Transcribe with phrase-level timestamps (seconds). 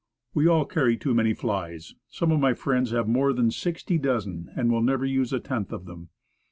[0.33, 1.93] We all carry too many flies.
[2.09, 5.71] Some of my friends have more than sixty dozen, and will never use a tenth
[5.71, 6.09] of them.